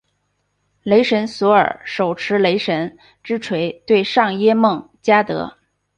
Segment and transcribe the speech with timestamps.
[0.81, 5.59] 雷神索尔手持雷神之锤对上耶梦加得。